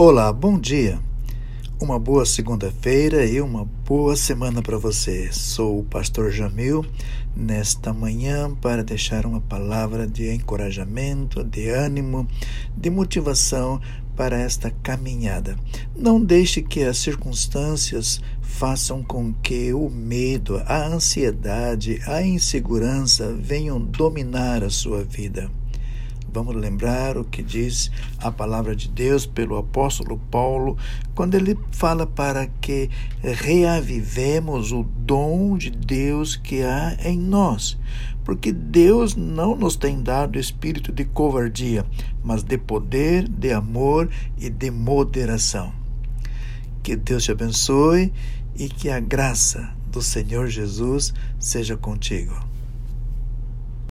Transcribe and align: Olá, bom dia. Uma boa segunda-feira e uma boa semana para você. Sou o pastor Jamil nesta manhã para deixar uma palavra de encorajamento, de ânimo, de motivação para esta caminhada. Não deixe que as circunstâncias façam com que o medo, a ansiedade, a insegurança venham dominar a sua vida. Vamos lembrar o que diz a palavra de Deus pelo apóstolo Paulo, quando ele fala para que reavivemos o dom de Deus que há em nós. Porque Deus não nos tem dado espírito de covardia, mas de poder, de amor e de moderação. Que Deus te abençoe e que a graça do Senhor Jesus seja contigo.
Olá, 0.00 0.32
bom 0.32 0.56
dia. 0.56 1.00
Uma 1.80 1.98
boa 1.98 2.24
segunda-feira 2.24 3.26
e 3.26 3.40
uma 3.40 3.64
boa 3.64 4.14
semana 4.14 4.62
para 4.62 4.78
você. 4.78 5.32
Sou 5.32 5.80
o 5.80 5.82
pastor 5.82 6.30
Jamil 6.30 6.86
nesta 7.34 7.92
manhã 7.92 8.54
para 8.62 8.84
deixar 8.84 9.26
uma 9.26 9.40
palavra 9.40 10.06
de 10.06 10.32
encorajamento, 10.32 11.42
de 11.42 11.68
ânimo, 11.70 12.28
de 12.76 12.88
motivação 12.88 13.80
para 14.14 14.38
esta 14.38 14.70
caminhada. 14.70 15.56
Não 15.96 16.24
deixe 16.24 16.62
que 16.62 16.84
as 16.84 16.98
circunstâncias 16.98 18.20
façam 18.40 19.02
com 19.02 19.32
que 19.34 19.74
o 19.74 19.90
medo, 19.90 20.62
a 20.64 20.86
ansiedade, 20.86 22.00
a 22.06 22.22
insegurança 22.22 23.34
venham 23.34 23.80
dominar 23.80 24.62
a 24.62 24.70
sua 24.70 25.02
vida. 25.02 25.50
Vamos 26.32 26.54
lembrar 26.54 27.16
o 27.16 27.24
que 27.24 27.42
diz 27.42 27.90
a 28.18 28.30
palavra 28.30 28.76
de 28.76 28.88
Deus 28.88 29.24
pelo 29.24 29.56
apóstolo 29.56 30.18
Paulo, 30.30 30.76
quando 31.14 31.34
ele 31.34 31.58
fala 31.72 32.06
para 32.06 32.46
que 32.46 32.90
reavivemos 33.22 34.72
o 34.72 34.82
dom 34.82 35.56
de 35.56 35.70
Deus 35.70 36.36
que 36.36 36.62
há 36.62 36.96
em 37.02 37.18
nós. 37.18 37.78
Porque 38.24 38.52
Deus 38.52 39.16
não 39.16 39.56
nos 39.56 39.74
tem 39.74 40.02
dado 40.02 40.38
espírito 40.38 40.92
de 40.92 41.06
covardia, 41.06 41.86
mas 42.22 42.42
de 42.42 42.58
poder, 42.58 43.26
de 43.26 43.52
amor 43.52 44.10
e 44.36 44.50
de 44.50 44.70
moderação. 44.70 45.72
Que 46.82 46.94
Deus 46.94 47.24
te 47.24 47.32
abençoe 47.32 48.12
e 48.54 48.68
que 48.68 48.90
a 48.90 49.00
graça 49.00 49.72
do 49.90 50.02
Senhor 50.02 50.48
Jesus 50.48 51.14
seja 51.38 51.76
contigo. 51.76 52.34